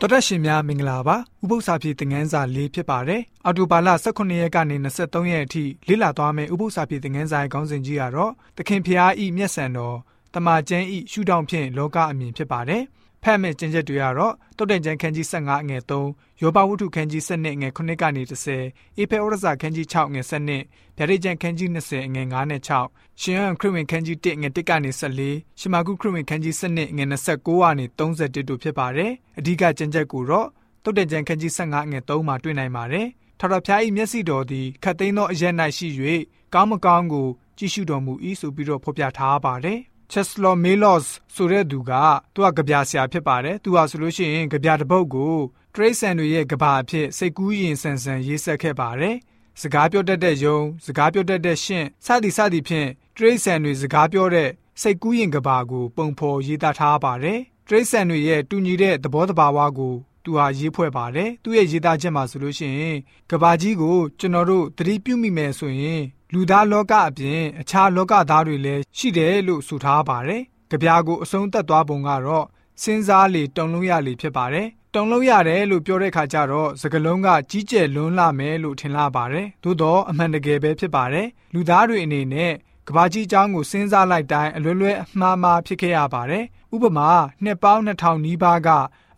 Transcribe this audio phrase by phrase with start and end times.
[0.00, 9.96] တော်တက်ရှင်များမင်္ဂလာပါဥပု္ပ္ပစာပြေသင်ငန်းစာ၄ဖြစ်ပါတယ်အော်တိုဘာလ18ရက်ကနေ23ရက်အထိလေ့လာသွားမယ့်ဥပု္ပ္ပစာပြေသင်ငန်းစာရဲ့ခေါင်းစဉ်ကြီးကတော့သခင်ဖျားဤမျက်စံတော်
[10.34, 12.82] တမန်ကျမ်းဤရှုထောင့်ဖြင့်လောကအမြင်ဖြစ်ပါတယ်
[13.22, 18.22] ဖတ်မဲ့ကျင့်ချက်တွေကတော့တုတ်တန်ကျမ်းခန်းကြီး15အငယ်3ယောဘဝတ္ထုခန်းကြီး7အငယ်9ကနေ
[18.56, 30.48] 10အေဖေဩရစာခန်းကြီး6အငယ်7ဗျာဒိတ်ကျမ်းခန်းကြီး20အငယ်9နဲ့6ရှင်ယန်ခရစ်ဝင်ခန်းကြီး1အငယ်1ကနေ14ရှမာကုခရစ်ဝင်ခန်းကြီး7အငယ်29ကနေ31တို့ဖြစ်ပါတယ်အဓိကကျင့်ချက်ကိုတော့
[30.84, 33.06] တုတ်တန်ကျမ်းခန်းကြီး15အငယ်3မှာတွေ့နိုင်ပါတယ်
[33.40, 35.88] ထာဝရဘုရား၏မျက်စိတော်သည်ခတ်သိမ်းသောအရက်၌ရှိ၍
[36.54, 37.28] ကောင်းမကောင်းကို
[37.58, 39.78] ကြည့်ရှုတော်မူ၏ဆိုပြီးတော့ဖော်ပြထားပါတယ်
[40.12, 41.92] ချက်စလော်မေလော့စ်ဆိုတဲ့သူက
[42.34, 45.34] သူကကြပြဆရာဖြစ်ပါတယ်သူဟာဆိုလို့ရှိရင်ကြပြတပုတ်ကို
[45.74, 49.16] တရိတ်ဆန်တွေရဲ့ကဘာအဖြစ်စိတ်ကူးရင်ဆန်ဆန်ရေးဆက်ခဲ့ပါတယ်
[49.60, 62.96] စကားပြောတတ်တဲ့ယုံစကားပြောတတ်တဲ့ရှင့်စသည်စသည်ဖြင့်တရိတ်ဆန်တွေစကားပြောတဲ့စိတ်ကူးရင်ကဘာကို ပုံဖော်ရေးသားထားပါတယ်တရိတ်ဆန်တွေရဲ့တူညီတဲ့သဘောတဘာဝကိုသူဟာရေးဖွဲ့ပါတယ်သူရဲ့ရေးသားချက်မှာဆိုလို့ရှိရင်
[63.30, 72.46] ကဘာကြီးကိုကျွန်တော်တို့သတိပြုမိမယ်ဆိုရင် လူသားလောကအပြင်အခြားလောကသားတွေလည်းရှိတယ်လို့ဆိုထားပါတယ်။ကြပြာကိုအဆုံးသတ်သွားပုံကတော့
[72.82, 82.52] စဉ်းစားလေတုံလုံးရလေဖြစ်ပါတယ်။တုံလုံးရတယ်လို့ပြောတဲ့ခါကျတော့စကလုံးကကြီးကျယ်လွန်းလာမယ်လို့ထင်လာပါတယ်။သို့တော့အမှန်တကယ်ပဲဖြစ်ပါတယ်။လူသားတွေအနေနဲ့
[82.88, 86.44] ကဘာကြီးအကြောင်းကိုစဉ်းစားလိုက်တိုင်းအလွယ်လွယ်အမှားမှားဖြစ်ခဲ့ရပါတယ်။
[86.74, 87.10] ဥပမာ
[87.44, 88.68] နှစ်ပေါင်း2000နီးပါးက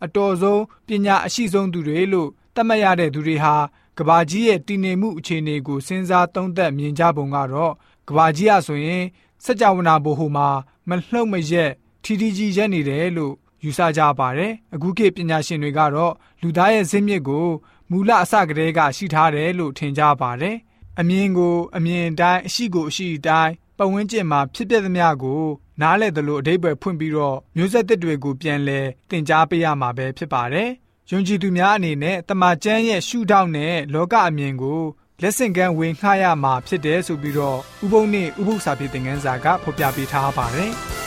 [0.03, 3.55] အတော်ဆုံးပညာအရှိဆုံးသူတွေလို့သတ်မှတ်ရတဲ့သူတွေဟာ
[3.97, 7.73] ကဘာကြီးရဲ့တည်နေမှုအခြေအနေကိုစဉ်းစားသုံးသပ်မြင်ကြပုံကတော့
[8.07, 9.03] ကဘာကြီးအဆိုရင်
[9.43, 10.49] စัจ java နာဘိုဟိုမှာ
[10.89, 11.71] မလှုပ်မရက်
[12.03, 17.47] ထီထီကြီးရက်နေတယ်လို့ယူဆကြပါတယ်အခုခေတ်ပညာရှင်တွေကတော့လူသားရဲ့ဇင်းမြစ်ကို
[17.89, 20.57] မူလအစကတည်းကရှိထားတယ်လို့ထင်ကြပါတယ်
[20.99, 25.43] အမြင်ကိုအမြင်တိုင်းအရှိကိုအရှိတိုင်းပတ်ဝန်းကျင်မှာဖြစ်ပျက်သမျှကို
[25.81, 28.79] နားလဲသလိုအတိတ်ပဲဖွင့်ပြီးတော့မျိုးဆက်သစ်တွေကိုပြန်လဲ
[29.09, 30.69] တင် जा ပေးရမှာပဲဖြစ်ပါတယ်
[31.09, 34.81] ယုံကြည်သူများအနေနဲ့တမန်ကျမ်းရဲ့ရှုထောင့်နဲ့လောကအမြင်ကို
[35.21, 40.71] လက်ဆင့်ကမ်းဝင်ငှားရမှာဖြစ်တယ်ဆိုပြီးတော့ဥပုံနဲ့ဥပု္ပ္ပစာပြေသင်ခန်းစာကဖော်ပြပေးထားပါတယ်။